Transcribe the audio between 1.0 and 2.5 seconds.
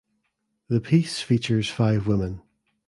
features five women.